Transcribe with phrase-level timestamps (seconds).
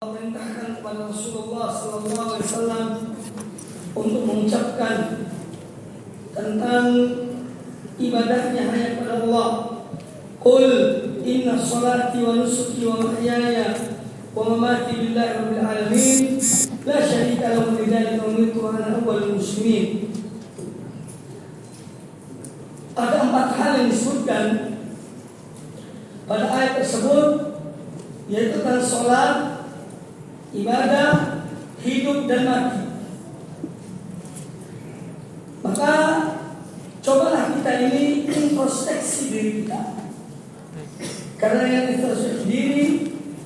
[0.00, 2.88] memerintahkan kepada Rasulullah Sallallahu Alaihi Wasallam
[3.92, 5.28] untuk mengucapkan
[6.32, 6.88] tentang
[8.00, 9.48] ibadahnya hanya kepada Allah.
[10.40, 10.64] Qul
[11.20, 13.76] inna salati wa nusuki wa mahyaya
[14.32, 16.40] wa mamati lillahi rabbil alamin
[16.88, 20.16] la syarika lahu wa bidzalika umirtu ana awwalul muslimin.
[22.96, 24.44] Ada empat hal yang disebutkan
[26.24, 27.28] pada ayat tersebut
[28.32, 29.49] yaitu tentang sholat,
[30.50, 31.46] ibadah,
[31.82, 32.82] hidup dan mati.
[35.60, 35.94] Maka
[37.04, 39.80] cobalah kita ini introspeksi diri kita.
[41.38, 42.86] Karena yang introspeksi diri,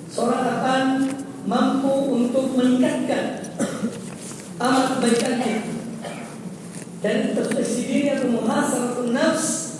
[0.08, 0.84] seorang akan
[1.44, 3.52] mampu untuk meningkatkan
[4.56, 5.62] amal kebaikan kita.
[7.04, 9.76] Dan introspeksi diri atau muhasabatun nafs,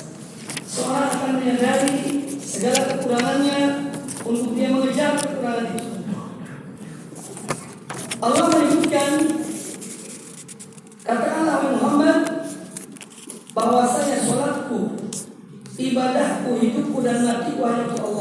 [0.68, 3.60] seorang akan menyadari segala kekurangannya
[4.28, 5.16] untuk dia mengejar.
[8.24, 9.20] Allah menyebutkan
[11.04, 12.20] katakanlah Muhammad
[13.52, 14.96] bahwasanya sholatku,
[15.76, 18.13] ibadahku, hidupku dan matiku hanya untuk Allah.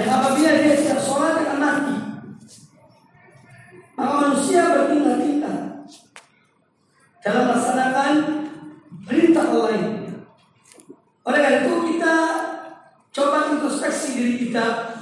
[0.00, 1.96] Yang apabila dia tidak sholat akan mati
[4.00, 5.56] maka manusia berpindah-pindah
[7.20, 8.12] dalam melaksanakan
[9.04, 9.92] perintah Allah ini
[11.20, 12.14] oleh karena itu kita
[13.12, 14.96] coba introspeksi diri kita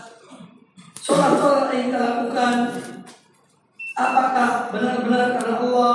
[0.98, 2.54] sholat-sholat yang kita lakukan
[3.94, 5.94] apakah benar-benar karena Allah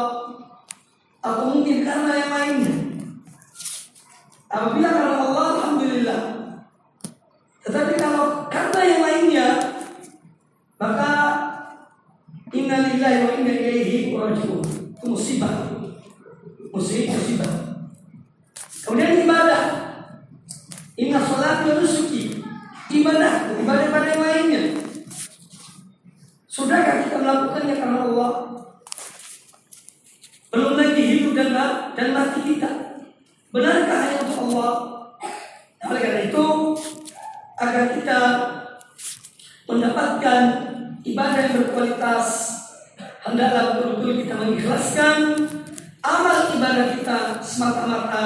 [1.19, 2.83] atau mungkin karena yang lainnya
[4.53, 6.21] Apabila karena Allah, Alhamdulillah.
[7.65, 9.47] Tetapi kalau karena yang lainnya,
[10.77, 11.11] maka
[12.53, 14.61] Inna lillahi wa inna ilaihi raji'un.
[14.93, 15.73] Itu musibah.
[16.69, 17.53] Musibah, musibah.
[18.85, 19.63] Kemudian ibadah.
[21.01, 22.45] Inna salat wa nusuki.
[22.93, 24.61] Ibadah, ibadah pada yang lainnya.
[26.45, 28.31] Sudahkah kita melakukannya karena Allah?
[30.53, 31.49] Belum lagi hidup dan,
[31.97, 32.93] dan mati kita.
[33.53, 34.73] Benarkah hanya untuk Allah?
[35.85, 36.45] Oleh karena itu,
[37.53, 38.19] agar kita
[39.69, 40.41] mendapatkan
[41.03, 42.27] ibadah yang berkualitas,
[43.27, 45.17] hendaklah betul-betul kita mengikhlaskan
[45.99, 48.25] amal ibadah kita semata-mata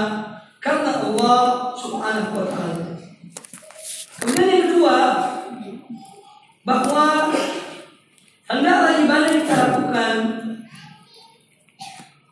[0.61, 2.85] karena Allah Subhanahu wa taala.
[4.17, 4.97] Kemudian yang kedua,
[6.65, 7.33] bahwa
[8.49, 10.15] hendaklah ibadah yang kita lakukan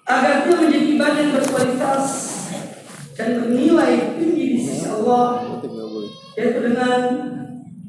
[0.05, 2.05] agar dia menjadi ibadah yang berkualitas
[3.17, 5.41] dan bernilai tinggi di sisi Allah
[6.35, 6.99] yaitu dengan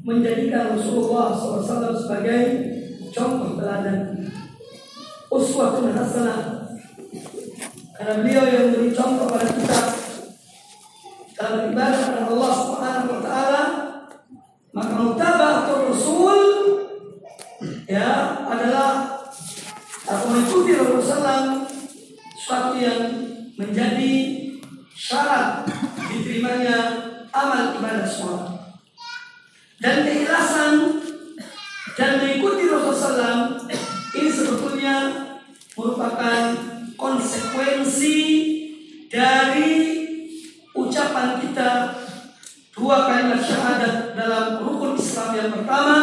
[0.07, 2.41] menjadikan Rasulullah SAW sebagai
[3.11, 4.23] contoh teladan.
[5.27, 6.63] Uswatun hasanah.
[7.91, 9.79] Karena beliau yang memberi contoh pada kita
[11.35, 13.63] dalam beribadah kepada Allah Subhanahu wa taala
[14.73, 16.39] maka mutabah atau Rasul
[17.85, 19.21] ya adalah
[20.07, 21.61] atau mengikuti Rasulullah
[22.33, 23.01] suatu yang
[23.53, 24.13] menjadi
[24.97, 25.69] syarat
[26.09, 26.77] diterimanya
[27.29, 28.56] amal ibadah sholat
[29.77, 31.01] dan keikhlasan
[31.93, 33.57] dan mengikuti Rasulullah
[34.17, 34.95] ini sebetulnya
[35.77, 36.57] merupakan
[36.97, 38.17] konsekuensi
[39.05, 39.73] dari
[40.73, 41.93] ucapan kita
[42.73, 45.97] dua kalimat syahadat dalam rukun Islam yang pertama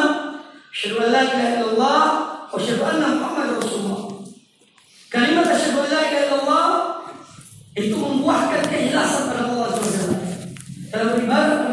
[0.70, 2.03] syahadu la ilaha illallah
[2.50, 4.03] wa syahadu anna Muhammad Rasulullah.
[5.11, 6.69] Kalimat syahadu la ilaha illallah
[7.75, 10.15] itu membuahkan keikhlasan pada Allah SWT
[10.94, 11.64] dalam beribadah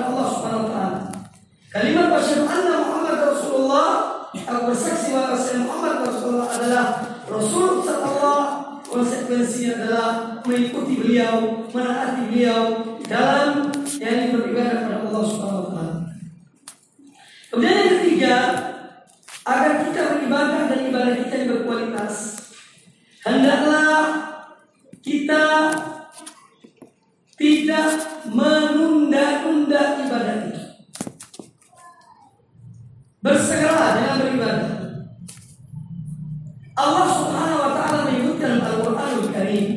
[1.71, 3.91] Kalimat asyhadu anna Muhammad Rasulullah,
[4.35, 6.85] aku bersaksi bahwa Sayyidina Muhammad Rasulullah adalah
[7.31, 8.39] Rasul Allah
[8.83, 12.63] konsekuensi adalah mengikuti beliau, menaati beliau
[13.07, 13.71] dalam
[14.03, 15.87] yang beribadah kepada Allah Subhanahu wa.
[17.47, 18.35] Kemudian yang ketiga,
[19.47, 22.15] agar kita beribadah dan ibadah kita yang berkualitas,
[23.23, 23.99] hendaklah
[24.99, 25.43] kita
[27.39, 27.91] tidak
[28.27, 30.50] menunda-nunda ibadah kita.
[33.21, 34.71] Bersegeralah dengan beribadah.
[36.73, 39.67] Allah Subhanahu wa taala menyebutkan Al-Qur'anul Karim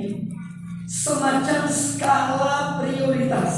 [0.89, 3.53] semacam skala prioritas.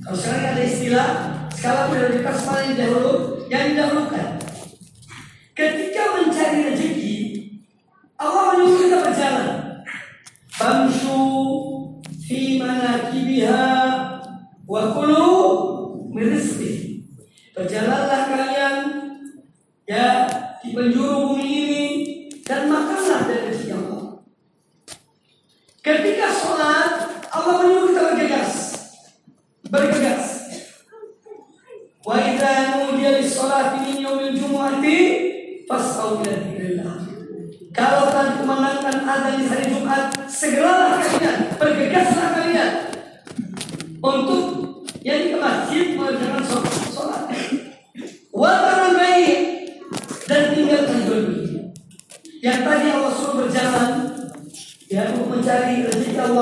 [0.00, 1.08] Kalau sekarang ada istilah
[1.52, 3.12] skala prioritas paling dahulu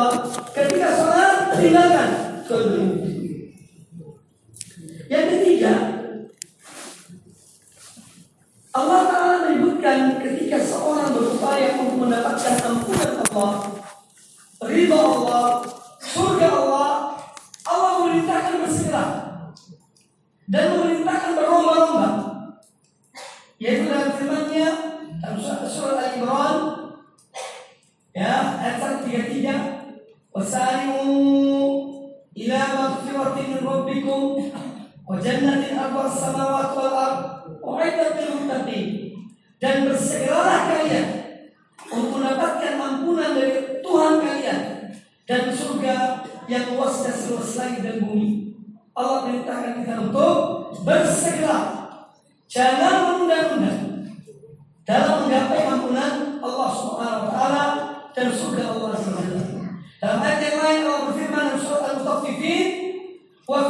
[0.01, 0.17] bahwa
[0.57, 2.11] ketika sholat tinggalkan
[2.49, 2.89] sholat.
[5.13, 5.73] Yang ketiga,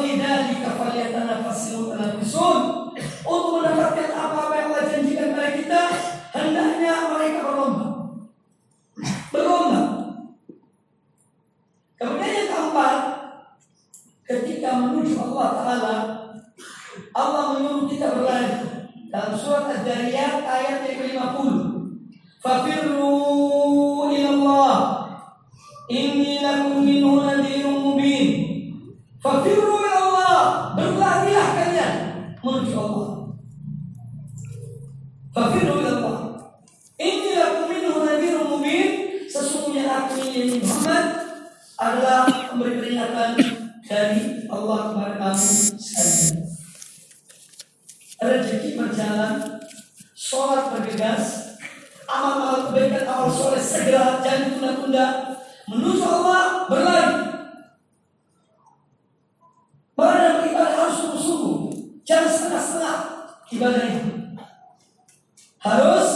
[0.01, 2.61] walidhalika falyatanafasil mutanafisun.
[3.21, 5.83] Untuk mendapatkan apa-apa yang Allah janjikan kepada kita,
[6.33, 7.87] hendaknya mereka berlomba.
[9.31, 9.83] Berlomba.
[12.01, 12.97] Kemudian yang keempat,
[14.25, 15.97] ketika menuju Allah Ta'ala,
[17.13, 18.57] Allah menyuruh kita berlari.
[19.11, 21.51] Dalam surat Ad-Dariyat ayat yang ke-50.
[22.41, 23.50] Fafirru
[63.51, 64.13] ibadah itu.
[65.61, 66.10] Harus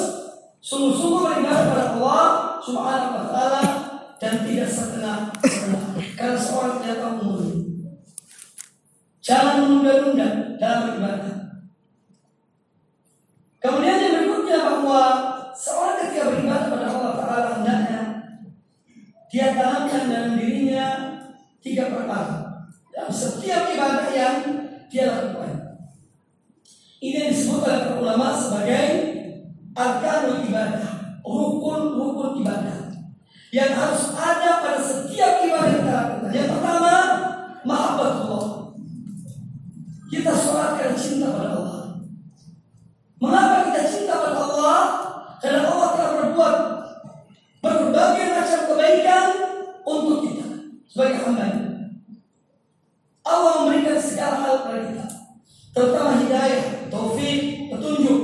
[56.26, 58.20] hidayah, taufik, petunjuk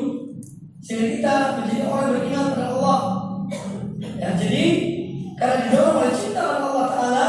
[0.80, 3.00] sehingga kita menjadi orang beriman kepada Allah.
[4.21, 4.64] Ya, jadi
[5.38, 7.28] karena didorong oleh cinta kepada Allah Taala,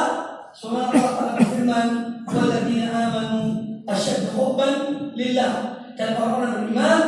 [0.52, 1.88] Subhanahu Allah taala berfirman,
[2.28, 3.42] "Walladzina amanu
[3.88, 4.76] asyhadu hubban
[5.16, 5.54] lillah."
[5.96, 7.02] Dan orang-orang beriman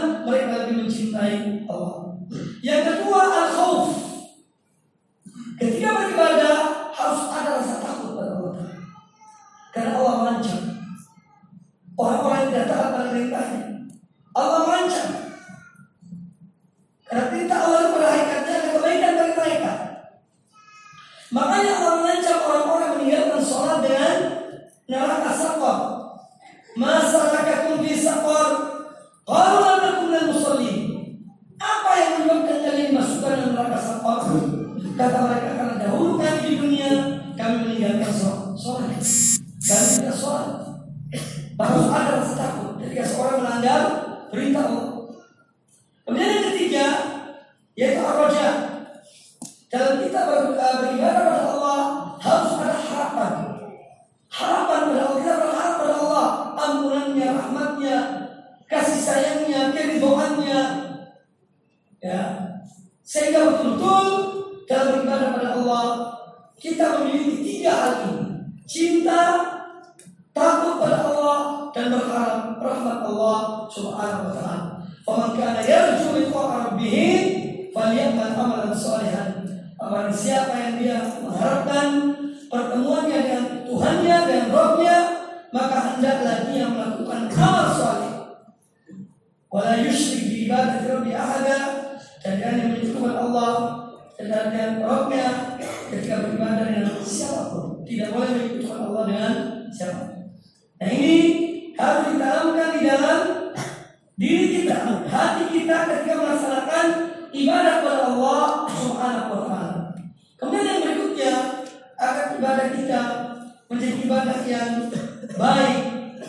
[114.24, 114.88] ibadah yang
[115.36, 115.80] baik,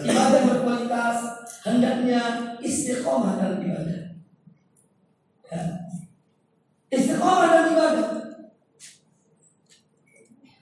[0.02, 1.18] ibadah berkualitas,
[1.62, 2.22] hendaknya
[2.58, 4.18] istiqomah dalam ibadah.
[5.46, 5.62] Ya.
[6.90, 8.08] Istiqomah dalam ibadah.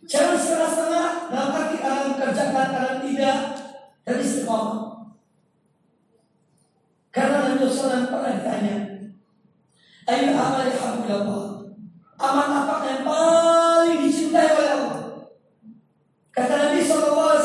[0.05, 3.39] Jangan setengah-setengah dalam arti alam mengerjakan, alam tidak,
[4.05, 4.81] dan istiqomah.
[7.13, 8.77] Karena Nabi SAW pernah ditanya,
[10.05, 11.01] Ayo amal yang.
[12.23, 15.01] Amal apa yang paling dicintai oleh Allah?
[16.31, 17.43] Kata Nabi SAW,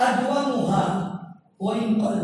[0.00, 0.86] Adwa muha
[1.60, 2.18] wa inqal.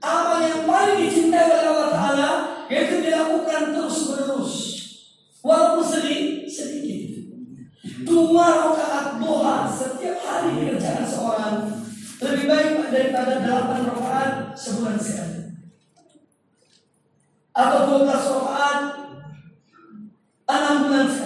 [0.00, 2.30] Amal yang paling dicintai oleh Allah Ta'ala
[2.72, 4.54] yaitu dilakukan terus menerus
[5.44, 7.30] walaupun sedih sedikit
[8.02, 11.54] dua rakaat duha setiap hari dikerjakan seorang
[12.24, 15.40] lebih baik daripada delapan rakaat sebulan sekali
[17.54, 18.80] atau dua belas rakaat
[20.46, 21.25] enam bulan sekali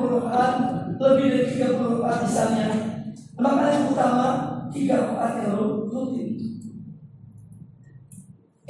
[0.00, 0.54] 20 rakaat
[0.96, 2.68] lebih dari 30 rakaat misalnya
[3.36, 4.26] maka yang utama
[4.72, 6.30] tiga rakaat yang rutin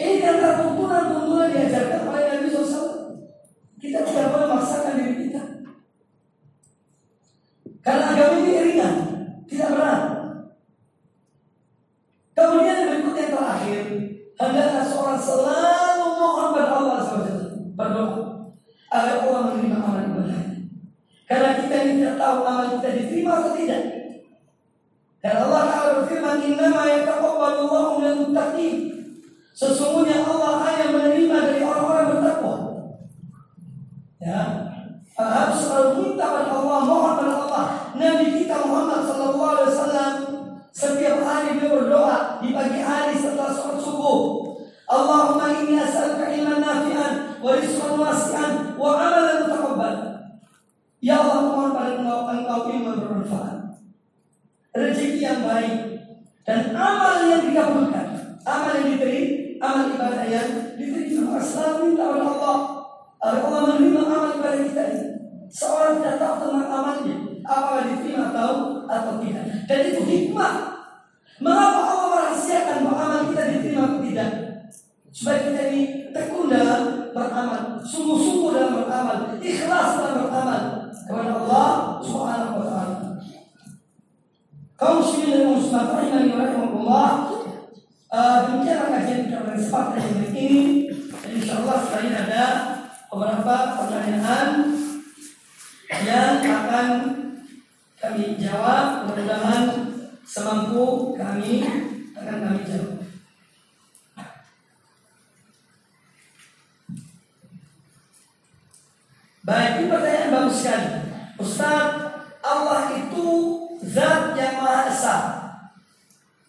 [0.00, 2.88] ini kan tuntunan-tuntunan diajarkan oleh Nabi SAW.
[3.76, 5.42] Kita tidak boleh memaksakan diri kita.
[7.84, 8.94] Karena agama ini ringan,
[9.44, 10.02] tidak berat.
[12.32, 13.80] Kemudian yang berikut yang terakhir,
[14.40, 17.32] hendaklah seorang selalu mohon pada Allah SWT.
[17.76, 18.16] Berdoa
[18.88, 20.40] agar Allah menerima amal ibadahnya.
[21.28, 23.82] Karena kita ini tidak tahu amal kita diterima atau tidak.
[25.20, 28.76] Dan Allah Ta'ala berfirman, Innama yataqabbalu Allahu minal muttaqin.
[29.56, 32.56] Sesungguhnya Allah hanya menerima dari orang-orang bertakwa.
[34.20, 34.40] Ya,
[35.16, 37.64] harus selalu minta pada Allah, mohon pada Allah.
[37.96, 40.12] Nabi kita Muhammad Sallallahu Alaihi Wasallam
[40.72, 44.20] setiap hari beliau berdoa di pagi hari setelah sholat subuh.
[44.88, 50.09] Allahumma inni as'aluka ilman nafi'an wa rizqan wasi'an wa amalan mutaqabbal.
[51.00, 53.80] Ya Allah mohon pada engkau engkau ilmu bermanfaat.
[54.76, 55.76] Rezeki yang baik
[56.44, 61.40] dan amal yang dikabulkan, amal yang diterima, amal ibadah yang diterima.
[61.40, 62.58] Selalu minta pada Allah
[63.16, 65.06] agar Allah menerima amal ibadah kita ini.
[65.50, 67.16] Seorang tidak tahu tentang amalnya,
[67.48, 68.52] apakah diterima atau
[68.84, 69.44] atau tidak.
[69.66, 70.54] Dan itu hikmah.
[71.40, 74.30] Mengapa Allah merahasiakan bahwa amal kita diterima atau tidak?
[75.10, 82.62] Supaya kita ini tekun dalam beramal, sungguh-sungguh dalam beramal, ikhlas dalam beramal kepada Allah Subhanahu
[82.62, 82.98] wa taala.
[84.80, 87.10] Kaum muslimin muslimat rahimani wa rahimakumullah.
[88.48, 90.48] Demikianlah kajian kita pada kesempatan yang ini.
[91.20, 92.44] Dan insya Allah setelah ini ada
[93.12, 94.48] beberapa pertanyaan
[96.00, 96.88] yang akan
[98.00, 99.04] kami jawab.
[99.04, 99.64] Mudah-mudahan
[100.24, 101.60] semampu kami
[102.16, 103.04] akan kami jawab.
[109.44, 110.88] Baik, ini pertanyaan bagus sekali.
[111.36, 111.84] Ustaz,
[112.40, 113.28] Allah itu
[113.84, 114.36] zat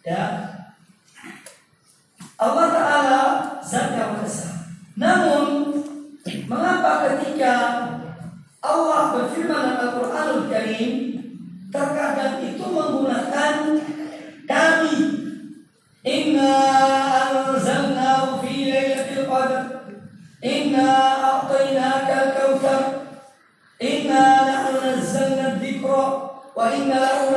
[0.01, 0.49] Ya.
[2.41, 3.21] Allah Ta'ala
[3.61, 4.49] zat yang Maha
[4.97, 5.45] Namun
[6.49, 7.53] mengapa ketika
[8.65, 10.93] Allah berfirman dalam Al-Qur'anul Karim
[11.69, 13.53] terkadang itu menggunakan
[14.49, 14.97] kami
[16.01, 16.53] Inna
[17.29, 19.61] anzalnahu fi lailatul qadr.
[20.41, 20.89] Inna
[21.21, 22.80] a'tainaka al-kautsar
[26.61, 27.33] wa inna lahu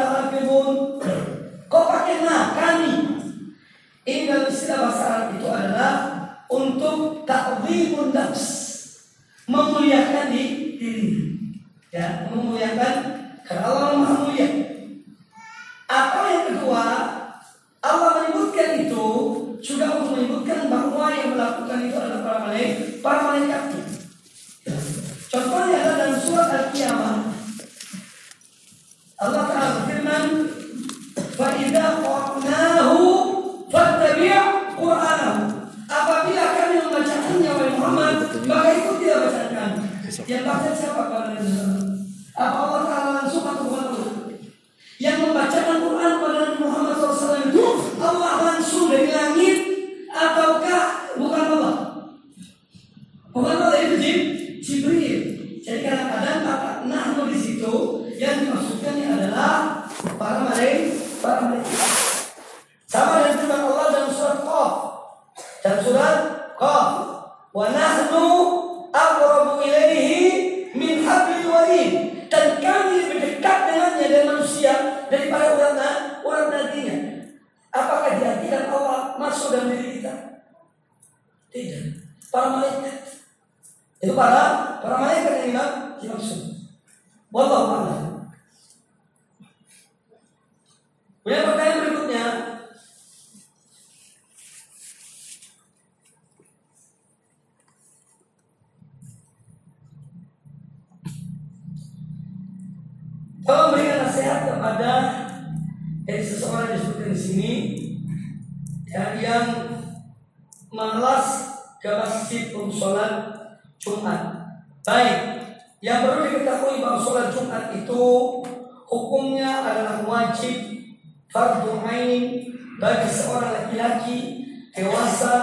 [124.74, 125.34] dewasa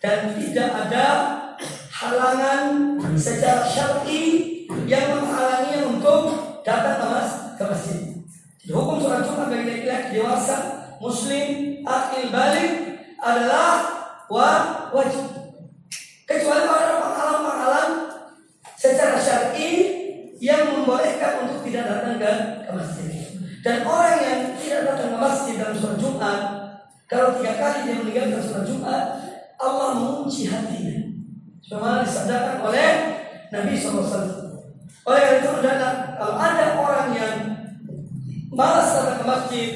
[0.00, 1.06] dan tidak ada
[1.92, 4.24] halangan secara syar'i
[4.88, 6.20] yang menghalangi untuk
[6.64, 8.00] datang ke, mas, ke masjid.
[8.66, 10.56] Hukum sholat Jumat bagi laki-laki dewasa
[10.98, 11.46] muslim
[11.86, 12.72] akil balik
[13.22, 13.72] adalah
[14.26, 14.50] wa
[14.90, 15.30] wajib.
[16.26, 17.92] Kecuali pada penghalang-penghalang
[18.74, 19.70] secara syar'i
[20.42, 22.32] yang membolehkan untuk tidak datang ke,
[22.66, 23.10] ke masjid.
[23.62, 26.40] Dan orang yang tidak datang ke masjid dalam sholat Jumat,
[27.06, 29.04] kalau tiga kali dia meninggalkan sholat Jumat,
[29.62, 31.06] Allah mengunci hatinya.
[31.62, 32.88] Sebagaimana disabdakan oleh
[33.54, 34.26] Nabi SAW.
[35.06, 37.34] Oleh karena itu adalah kalau ada orang yang
[38.50, 39.70] malas datang ke masjid,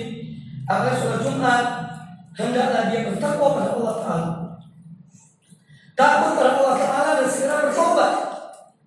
[0.66, 1.64] agar sholat Jumat,
[2.34, 4.30] hendaklah dia bertakwa pada Allah Taala.
[5.94, 8.12] Takut pada Allah Taala dan segera bertobat.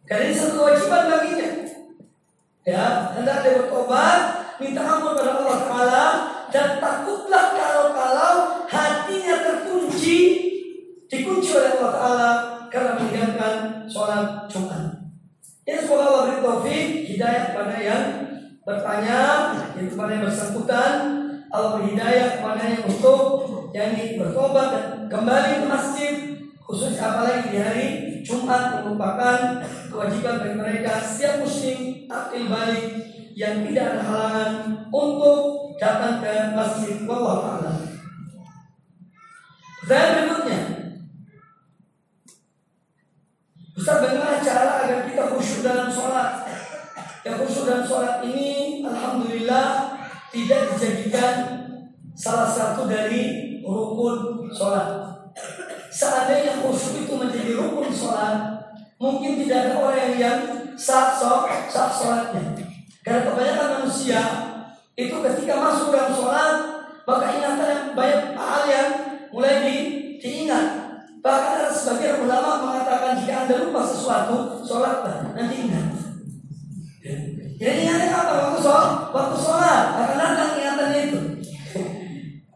[0.03, 1.49] Karena ini satu kewajiban baginya.
[2.67, 2.83] Ya,
[3.15, 4.19] hendak dia bertobat,
[4.59, 6.05] minta ampun pada Allah Taala
[6.53, 10.19] dan takutlah kalau-kalau hatinya terkunci,
[11.09, 12.31] dikunci oleh Allah Taala
[12.69, 13.55] karena meninggalkan
[13.89, 15.09] sholat Jumat.
[15.65, 18.05] Ya semoga Allah beri taufik hidayah kepada yang
[18.61, 19.21] bertanya,
[19.73, 20.93] yang kepada yang bersangkutan,
[21.49, 23.21] Allah beri hidayah kepada yang untuk
[23.73, 26.13] yang bertobat dan kembali ke masjid
[26.61, 27.87] khusus apalagi di hari
[28.21, 32.85] Jumat merupakan kewajiban bagi mereka setiap muslim akil balik
[33.33, 34.51] yang tidak ada halangan
[34.93, 37.77] untuk datang ke masjid wallahu a'lam.
[39.83, 40.61] Dan berikutnya
[43.75, 46.47] Ustaz bagaimana cara agar kita khusyuk dalam sholat?
[47.27, 49.99] Yang khusyuk dalam sholat ini Alhamdulillah
[50.31, 51.35] Tidak dijadikan
[52.15, 55.03] Salah satu dari rukun sholat.
[55.91, 58.55] Seandainya khusyuk itu menjadi rukun sholat
[58.95, 60.39] Mungkin tidak ada orang yang
[60.79, 61.11] sah,
[61.67, 62.62] sah sholatnya
[63.03, 64.21] Karena kebanyakan manusia
[64.95, 66.55] Itu ketika masuk dalam sholat
[67.03, 68.89] Maka ingatan yang banyak hal yang
[69.29, 69.75] mulai di,
[70.23, 70.83] diingat
[71.23, 75.87] Bahkan ada sebagian ulama mengatakan jika anda lupa sesuatu, sholatlah nanti ingat.
[77.55, 78.33] Jadi ingatnya apa?
[78.43, 81.19] Waktu sholat, waktu sholat akan datang ingatannya itu.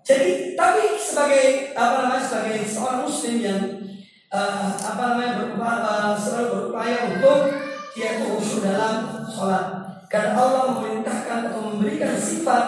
[0.04, 0.30] Jadi
[0.60, 3.62] tapi sebagai apa namanya sebagai seorang muslim yang
[4.36, 7.40] uh, apa namanya berupaya, uh, selalu berupaya untuk
[7.96, 9.87] dia khusyuk dalam sholat.
[10.08, 12.64] Karena Allah memerintahkan atau memberikan sifat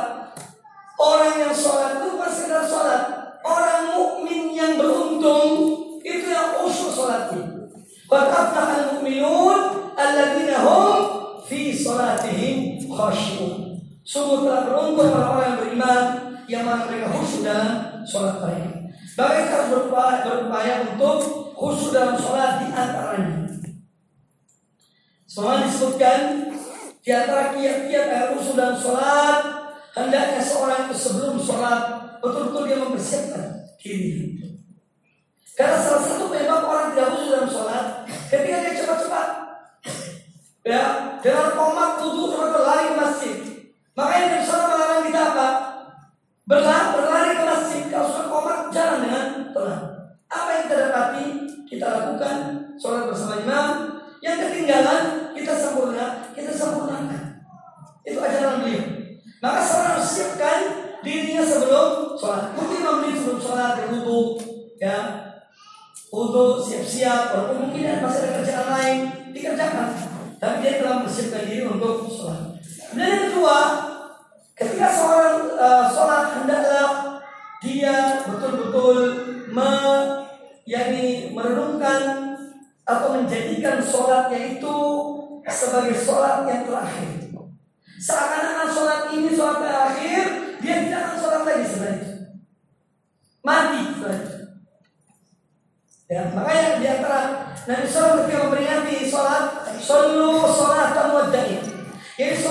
[0.99, 3.03] orang yang sholat itu sekedar sholat.
[3.39, 5.71] Orang mukmin yang beruntung
[6.03, 7.71] itu yang khusyuk sholatnya.
[8.11, 9.59] Qad al-mu'minun
[9.95, 10.95] alladzina hum
[11.47, 13.79] fi sholatihim khashi'un.
[14.03, 16.01] Sungguh telah beruntung orang-orang yang beriman
[16.51, 18.69] yang mana mereka khusyuk dalam sholat mereka.
[19.15, 21.17] Bagaimana kita berupaya, berupaya untuk
[21.55, 23.39] khusyuk dalam sholat di antaranya.
[25.29, 26.51] Semua disebutkan
[27.09, 29.41] di antara kiat-kiat agar khusyuk dalam sholat
[29.97, 34.37] hendaknya seorang itu sebelum sholat betul-betul dia mempersiapkan diri.
[35.57, 37.85] Karena salah satu penyebab orang tidak khusyuk dalam sholat
[38.29, 39.27] ketika dia cepat-cepat
[40.69, 40.83] ya
[41.25, 43.37] dengan komat wudhu cepat berlari ke masjid.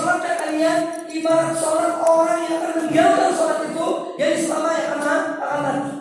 [0.09, 5.93] Sholat kalian ibarat sholat orang yang akan meninggalkan sholat itu, yang selamanya akan akan mati.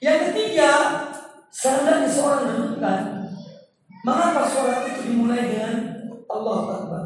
[0.00, 0.72] Yang ketiga,
[1.52, 3.28] Seandainya seorang renungkan
[4.00, 5.76] Mengapa sholat itu dimulai dengan
[6.32, 7.04] Allah Akbar?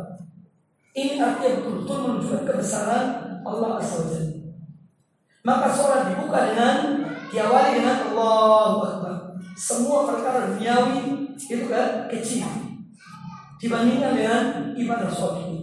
[0.94, 3.06] Ini artinya betul-betul menunjukkan kebesaran
[3.42, 4.22] Allah Azza
[5.42, 6.76] Maka sholat dibuka dengan
[7.34, 9.16] Diawali dengan Allah Akbar.
[9.58, 12.06] Semua perkara duniawi Itu kan?
[12.06, 12.63] Kecil
[13.64, 14.44] Dibandingkan dengan
[14.76, 15.56] ibadah sholat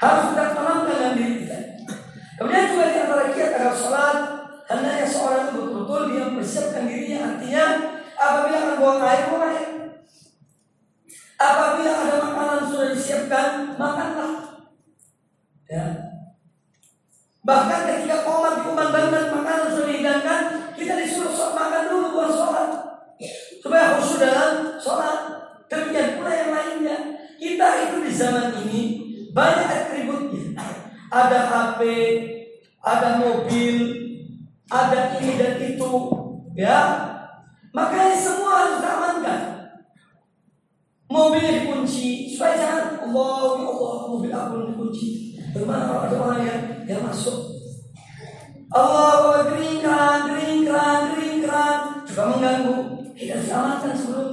[0.00, 1.58] Harus kita tanamkan dalam diri kita.
[2.40, 4.16] Kemudian juga di antara kiat agar sholat
[4.64, 7.18] Hendaknya seorang itu betul-betul dia mempersiapkan dirinya.
[7.34, 7.64] Artinya
[8.16, 9.68] apabila akan buang air, buang air.
[11.36, 14.32] Apabila ada makanan sudah disiapkan, makanlah.
[15.68, 15.84] Ya.
[17.44, 20.42] Bahkan ketika komat dikumandangkan makanan sudah dihidangkan
[20.76, 22.70] Kita disuruh makan dulu buat sholat.
[23.60, 25.39] Supaya khusus dalam sholat
[25.70, 26.98] Demikian pula yang lainnya
[27.38, 28.82] Kita itu di zaman ini
[29.30, 30.58] Banyak atributnya
[31.10, 31.80] Ada HP,
[32.80, 33.76] ada mobil,
[34.70, 35.92] ada ini dan itu,
[36.56, 36.80] ya.
[37.74, 39.42] Makanya semua harus diamankan.
[41.10, 45.06] Mobilnya dikunci supaya jangan Allah ya Allah mobil aku dikunci.
[45.50, 47.50] Bagaimana kalau ada orang yang yang masuk?
[48.70, 51.36] Allah kering keran, kering keran, kering
[52.06, 52.78] juga mengganggu.
[53.18, 54.29] Kita diamankan sebelumnya.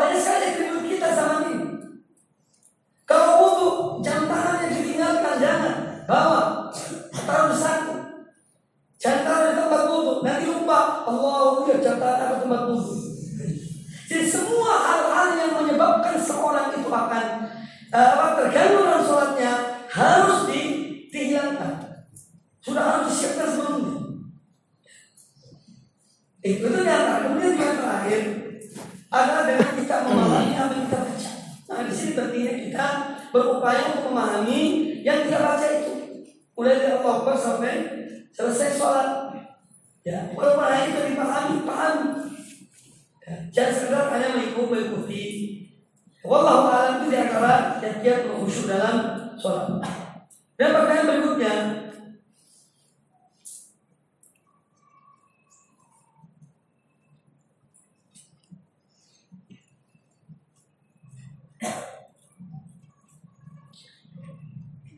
[0.00, 1.68] Banyak sekali kehidupan kita sama ini.
[3.04, 5.74] Kalau butuh jam tangannya ditinggalkan jangan
[6.08, 6.72] bawa
[7.12, 7.94] taruh di saku
[8.96, 12.94] Jangan taruh di tempat wudhu, nanti lupa Allah ya jangan taruh di tempat wudhu.
[14.08, 17.24] Jadi semua hal-hal yang menyebabkan seorang itu akan
[17.92, 19.52] uh, terganggu dalam sholatnya
[19.88, 20.60] harus di,
[21.12, 22.08] dihilangkan.
[22.64, 23.96] Sudah harus disiapkan sebelumnya.
[26.40, 27.14] Itu itu nyata.
[27.24, 28.20] Kemudian yang terakhir
[29.10, 31.30] adalah dengan kita memahami apa yang kita baca.
[31.66, 32.86] Nah di sini pentingnya kita
[33.34, 34.60] berupaya untuk memahami
[35.02, 35.92] yang kita baca itu.
[36.54, 37.74] Mulai dari Allah Akbar sampai
[38.30, 39.34] selesai sholat.
[40.06, 42.06] Ya, walaupun hanya itu dipahami, pahami.
[43.26, 45.26] Ya, jangan sekedar hanya mengikuti.
[46.22, 48.94] Wallahu a'lam itu di antara yang dia khusyuk dalam
[49.42, 49.82] sholat.
[50.54, 51.54] Dan pertanyaan berikutnya,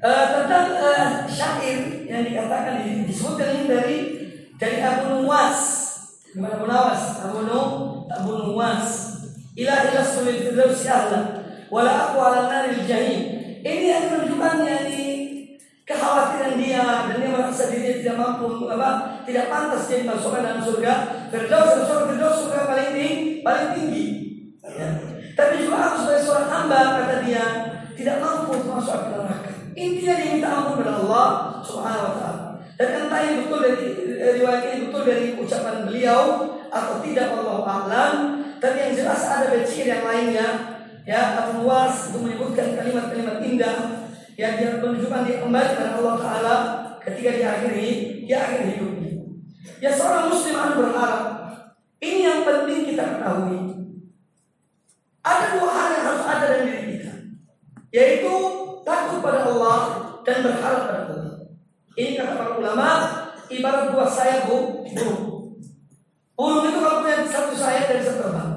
[0.02, 3.98] Uh, tentang uh, syair yang dikatakan disebutkan ini dari
[4.58, 5.62] dari Abu Nuwas.
[6.34, 7.62] Gimana Abu Nawas Abu Nu
[8.10, 9.14] Abu Nuwas.
[9.54, 13.30] Ila ila sulil firdausi ahla wala aku ala naril jahim.
[13.62, 15.02] Ini yang menunjukkan yakni
[15.86, 20.94] kekhawatiran dia dan dia merasa dirinya tidak mampu apa tidak pantas jadi masukkan dalam surga.
[21.30, 24.06] Firdaus surga firdaus surga paling tinggi paling tinggi.
[24.66, 24.88] Ya.
[25.38, 27.44] tapi juga aku sebagai seorang hamba kata dia
[27.92, 31.28] tidak mampu masuk ke neraka Intinya diminta ampun kepada Allah
[31.64, 32.42] Subhanahu wa taala.
[32.76, 33.86] Dan entah yang betul dari
[34.40, 36.22] riwayat ini betul dari ucapan beliau
[36.72, 38.14] atau tidak Allah a'lam,
[38.58, 40.48] tapi yang jelas ada becir yang lainnya
[41.02, 43.76] ya Abu Nuwas itu menyebutkan kalimat-kalimat indah
[44.38, 46.56] yang dia menunjukkan dia kembali kepada Allah taala
[47.02, 47.90] ketika di akhiri
[48.24, 49.12] di akhir hidupnya.
[49.82, 51.22] Ya seorang muslim harus berharap.
[52.02, 53.60] Ini yang penting kita ketahui.
[55.22, 57.12] Ada dua hal yang harus ada dalam diri kita.
[57.94, 58.34] Yaitu
[58.82, 59.78] takut pada Allah
[60.22, 61.34] dan berharap pada Allah.
[61.92, 62.88] Ini kata para ulama,
[63.52, 65.20] ibarat buah sayap burung.
[66.32, 68.52] Burung itu kalau punya satu sayap dan satu terbang.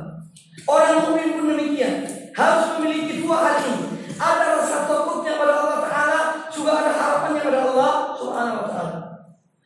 [0.65, 3.85] Orang mukmin pun demikian, harus memiliki dua hal ini.
[4.15, 8.97] Ada rasa takutnya pada Allah Taala, juga ada harapannya pada Allah Subhanahu Wa Taala.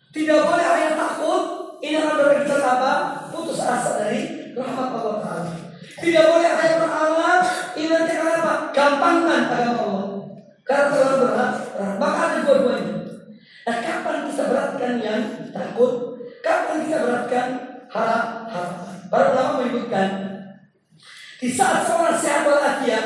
[0.10, 1.41] Tidak boleh hanya takut,
[1.86, 2.93] ini akan berakhir kita apa?
[3.30, 5.52] Putus asa dari rahmat Allah Taala.
[6.02, 7.41] Tidak boleh hanya berharap,
[7.78, 8.54] ini nanti akan apa?
[8.74, 10.09] Gampangkan agama Allah.
[10.69, 11.53] Karena terlalu berat,
[11.97, 12.95] maka ada dua-duanya.
[13.65, 15.93] Nah, kapan kita beratkan yang takut?
[16.45, 17.47] Kapan kita beratkan
[17.89, 18.95] harap harapan?
[19.10, 20.10] Para ulama menyebutkan
[21.41, 23.05] di saat seorang sehat walafiat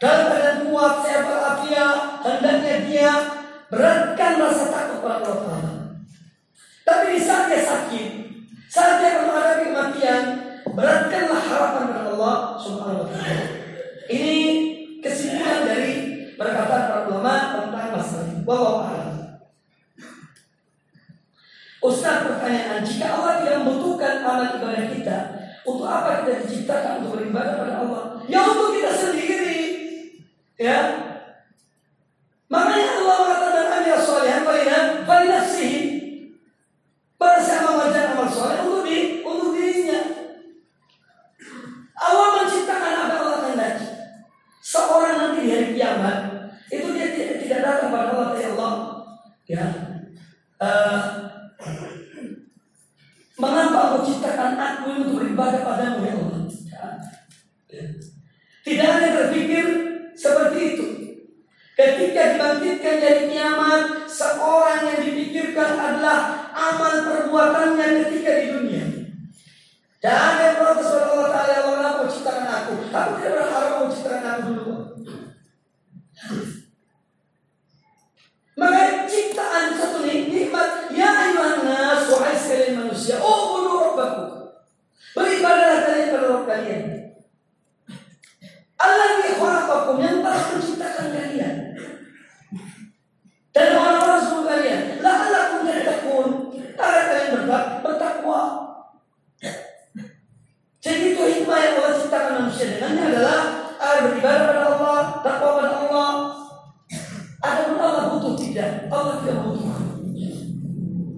[0.00, 3.12] dalam keadaan kuat sehat walafiat hendaknya dia
[3.68, 5.72] beratkan rasa takut pada Allah Taala.
[6.88, 8.08] Tapi di saat dia sakit,
[8.72, 10.22] saat dia menghadapi kematian,
[10.72, 13.44] beratkanlah harapan pada Allah Subhanahu wa taala.
[14.08, 14.38] Ini
[15.04, 15.92] kesimpulan dari
[16.34, 18.42] perkataan para ulama tentang masalah ini.
[18.42, 19.10] Wallahu a'lam.
[21.82, 25.18] Ustaz pertanyaan, jika Allah tidak membutuhkan amal ibadah kita,
[25.66, 28.02] untuk apa kita diciptakan untuk beribadah pada Allah?
[28.30, 29.58] Ya untuk kita sendiri.
[30.54, 30.78] Ya.
[32.46, 35.80] Makanya Allah mengatakan amil solehan falina falinafsihi.
[37.18, 40.00] Barang siapa mengajar amal soleh untuk di untuk dirinya.
[41.98, 43.86] Allah menciptakan apa Allah kehendaki.
[44.62, 46.18] Seorang nanti di hari kiamat
[46.70, 48.74] itu dia tidak, tidak datang pada Allah ya Allah.
[49.50, 49.66] Ya.
[50.62, 51.22] Uh,
[53.42, 55.22] Mengapa Allah ciptakan aku untuk
[56.02, 57.84] Ya.
[58.62, 59.66] Tidak ada yang terpikir
[60.12, 60.86] seperti itu.
[61.72, 68.86] Ketika dibangkitkan dari kiamat, seorang yang dipikirkan adalah amal perbuatannya ketika di dunia.
[70.02, 72.72] Dan yang protes Allah Ta'ala, Allah kenapa ciptakan aku?
[72.92, 74.76] Aku tidak berharap mau ciptakan aku dulu.
[78.52, 84.54] Maka ciptaan satu nikmat Ya ayuhan nas Wahai sekalian manusia Oh bunuh robbaku
[85.16, 85.91] Beribadahlah
[86.32, 86.84] Rabb kalian.
[88.80, 91.54] Allah khalaqakum Yang telah menciptakan kalian.
[93.52, 96.28] Dan orang-orang sebelum kalian La'alakum tattaqun
[96.80, 97.32] Agar kalian
[97.84, 98.40] bertakwa.
[100.82, 103.40] Jadi itu hikmah yang Allah ciptakan manusia dengannya adalah
[103.76, 106.10] Agar beribadah pada Allah Takwa pada Allah.
[107.42, 109.74] Ada pun Allah butuh tidak, Allah tidak butuh.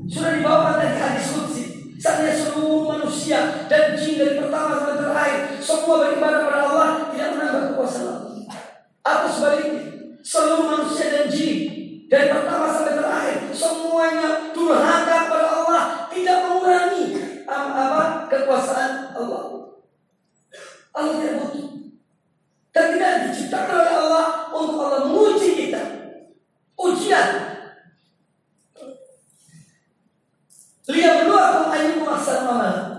[0.08, 1.64] Sudah dibawa dari hadis kudsi.
[2.00, 2.83] Saatnya seluruh
[3.24, 5.40] manusia dan jin dari pertama sampai terakhir.
[5.64, 8.44] Semua beribadah pada Allah tidak menambah kekuasaan Allah.
[9.00, 9.82] Atau sebaliknya,
[10.20, 11.58] seluruh manusia dan jin
[12.12, 15.82] dari pertama sampai terakhir semuanya durhaka pada Allah
[16.12, 17.04] tidak mengurangi
[17.48, 19.44] apa kekuasaan Allah.
[20.92, 21.68] Allah tidak butuh.
[22.76, 25.82] Dan tidak diciptakan oleh Allah untuk Allah menguji kita
[26.76, 27.28] ujian.
[30.84, 32.94] Dia berdua ayyukum ahsanu amal.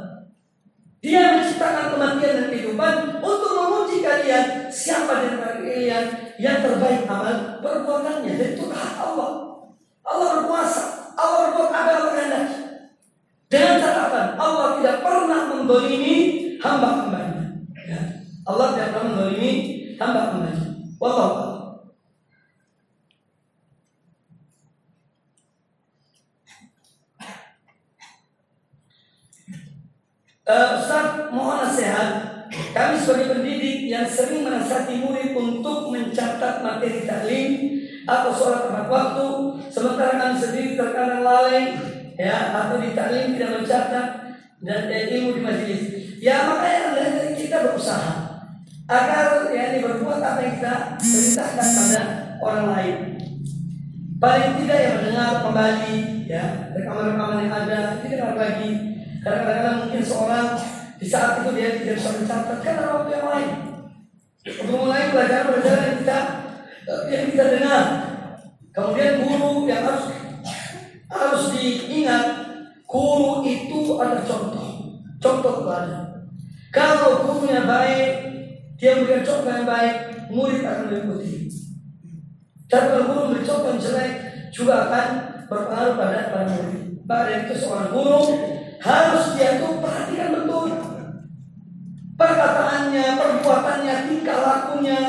[1.06, 6.06] Dia menciptakan kematian dan kehidupan untuk menguji kalian siapa di antara kalian
[6.42, 8.34] yang terbaik amal perbuatannya.
[8.34, 9.30] Dan itu hak Allah.
[10.02, 11.14] Allah berkuasa.
[11.14, 12.58] Allah berbuat apa yang kehendaki.
[13.54, 16.16] Dengan catatan Allah tidak pernah mendolimi
[16.58, 17.44] hamba-hambanya.
[17.86, 18.02] Ya.
[18.50, 19.52] Allah tidak pernah mendolimi
[20.02, 20.66] hamba-hambanya.
[20.98, 21.56] Wallahu
[30.46, 32.22] Uh, Ustaz mohon nasihat
[32.70, 37.52] Kami sebagai pendidik yang sering menasihati murid untuk mencatat materi taklim
[38.08, 39.28] atau sholat tepat waktu,
[39.68, 41.76] sementara kami sendiri terkadang lalai,
[42.16, 44.08] ya atau di taklim tidak mencatat
[44.64, 45.84] dan eh, ilmu di majelis.
[46.24, 48.16] Ya makanya kita berusaha
[48.88, 50.74] agar ya ini berbuat apa yang kita
[51.04, 52.04] perintahkan pada
[52.40, 52.96] orang lain.
[54.16, 55.98] Paling tidak yang mendengar kembali
[56.32, 58.72] ya rekaman-rekaman yang ada didengar lagi
[59.20, 60.48] karena kadang-kadang mungkin seorang
[60.96, 63.75] di saat itu dia tidak bisa mencatat ada waktu yang lain.
[64.46, 66.20] Untuk mulai belajar belajar yang kita
[67.10, 67.84] yang kita dengar.
[68.70, 70.14] Kemudian guru yang harus
[71.10, 72.26] harus diingat
[72.86, 76.30] guru itu ada contoh, contoh teladan.
[76.70, 78.12] Kalau gurunya baik,
[78.78, 79.96] dia memberikan contoh yang baik,
[80.30, 81.50] murid akan mengikuti.
[82.70, 84.12] Tapi kalau guru memberi contoh yang jelek,
[84.54, 85.08] juga akan
[85.50, 86.84] berpengaruh pada para murid.
[87.10, 88.22] Pada itu seorang guru
[88.78, 90.85] harus dia tuh perhatikan betul
[92.26, 95.00] perkataannya, perbuatannya, tingkah lakunya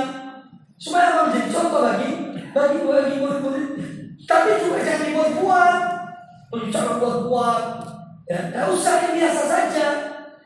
[0.77, 2.11] supaya menjadi contoh bagi
[2.53, 3.69] bagi bagi murid-murid.
[4.29, 5.97] Tapi juga jangan dibuat-buat
[6.57, 7.65] Bicara buat-buat.
[8.27, 9.87] Ya, tidak usah yang biasa saja.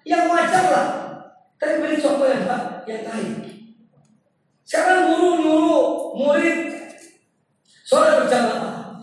[0.04, 0.88] Yang wajar lah.
[1.60, 2.44] Tapi beri contoh yang,
[2.88, 3.30] yang lain.
[4.64, 6.58] Sekarang guru nyuruh murid
[7.84, 8.96] sholat berjamaah.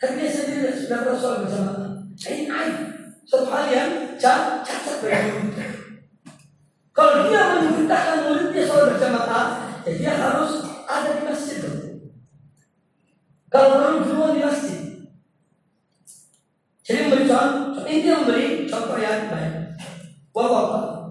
[0.00, 1.90] Tapi dia sendiri sudah pernah sholat berjamaah.
[2.18, 2.76] Ini aib.
[3.24, 5.69] Suatu hal yang cacat bagi
[7.00, 9.48] Kalau dia memerintahkan muridnya sholat berjamaah,
[9.88, 11.64] ya dia harus ada di masjid.
[13.48, 15.08] Kalau perlu duluan di masjid.
[16.84, 19.80] Jadi memberi contoh, ini memberi contoh yang baik.
[20.36, 21.08] Wallahu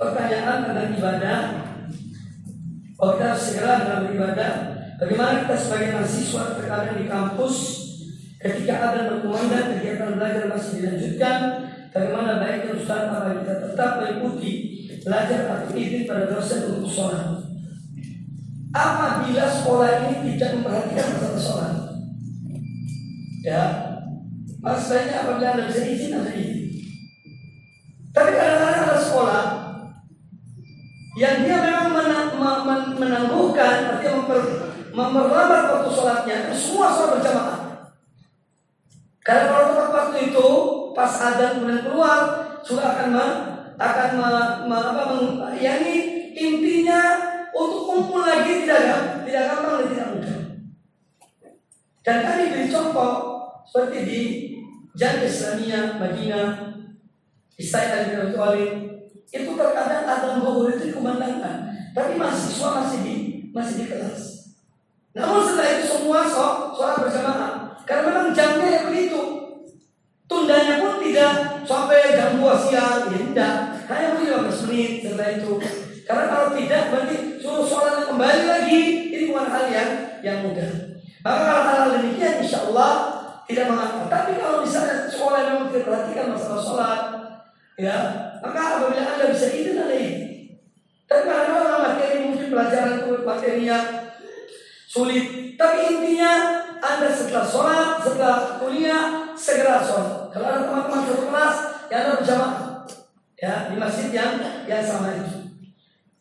[0.00, 1.40] Pertanyaan tentang ibadah
[2.96, 7.56] Oh kita harus segera dalam beribadah Bagaimana kita sebagai mahasiswa terkadang di kampus
[8.38, 11.38] Ketika ada berkumandang kegiatan belajar masih dilanjutkan
[11.90, 14.52] Bagaimana baiknya Ustaz apa kita tetap mengikuti
[15.04, 17.44] Belajar atau izin pada dosen untuk sholat?
[18.74, 21.74] Apabila sekolah ini tidak memperhatikan masalah sholat?
[23.44, 23.64] Ya
[24.64, 26.60] Maksudnya apabila Anda bisa izin, Anda izin.
[28.16, 29.44] Tapi kadang-kadang ada sekolah
[31.20, 31.88] yang dia memang
[32.96, 34.40] menangguhkan artinya memper,
[34.94, 37.60] memperlambat waktu sholatnya semua sholat berjamaah.
[39.24, 40.48] Karena kalau tepat waktu itu
[40.94, 42.18] pas ada kemudian keluar
[42.62, 43.26] sudah akan me,
[43.74, 44.30] akan me,
[44.70, 45.26] me, apa, meng,
[45.58, 45.82] ya
[46.34, 47.00] intinya
[47.50, 50.38] untuk kumpul lagi tidak tidak gampang dan tidak mudah.
[52.04, 53.12] Dan kami beri contoh
[53.66, 54.20] seperti di
[54.94, 56.48] Jalan Islamiyah Madinah
[57.58, 58.66] bin Abi
[59.34, 63.14] itu terkadang ada zuhur itu dikumandangkan, tapi mahasiswa masih di
[63.50, 64.33] masih di kelas.
[65.14, 67.52] Namun setelah itu semua sholat berjamaah,
[67.86, 69.22] karena memang jamnya begitu.
[70.26, 73.54] Tundanya pun tidak sampai jam 2 siang, ya tidak.
[73.86, 75.52] Hanya mungkin 15 menit setelah itu.
[76.04, 78.82] Karena kalau tidak berarti suruh sholat kembali lagi,
[79.14, 80.98] ini bukan hal yang yang mudah.
[81.22, 82.92] Maka kalau hal-hal demikian insya Allah
[83.46, 84.10] tidak mengapa.
[84.10, 87.00] Tapi kalau misalnya sekolah memang tidak perhatikan masalah sholat,
[87.74, 87.96] ya
[88.38, 90.02] maka apabila anda bisa anda izin tapi
[91.10, 93.86] kadang-kadang materi mungkin pelajaran itu materi yang
[94.94, 95.58] sulit.
[95.58, 100.30] Tapi intinya anda setelah sholat setelah kuliah segera sholat.
[100.30, 101.56] Kalau ada teman-teman satu kelas
[101.90, 102.62] ya anda berjamaah.
[103.34, 104.38] Ya di masjid yang
[104.70, 105.50] yang sama itu.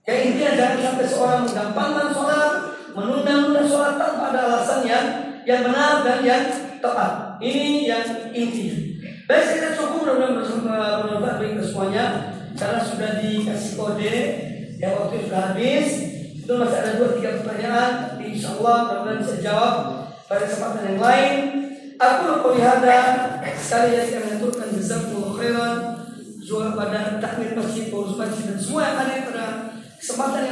[0.09, 2.53] Ya intinya jangan sampai seorang menggampangkan sholat
[2.97, 5.05] menunda-nunda sholat tanpa ada alasan yang
[5.45, 6.43] yang benar dan yang
[6.81, 7.37] tepat.
[7.37, 8.75] Ini yang intinya.
[9.23, 10.59] Baik kita cukup mudah-mudahan
[11.05, 12.05] bermanfaat bagi semuanya.
[12.53, 14.17] Karena sudah dikasih kode
[14.77, 15.87] yang waktu sudah habis.
[16.43, 19.75] Itu masih ada dua tiga pertanyaan insya Allah mudah-mudahan bisa jawab
[20.25, 21.33] pada kesempatan yang lain.
[22.01, 22.99] Aku lebih hada
[23.55, 25.77] sekali lagi saya menentukan jazakumullah khairan
[26.43, 29.45] Juara pada takmir masjid, pengurus masjid dan semua yang ada pada
[29.95, 30.51] kesempatan yang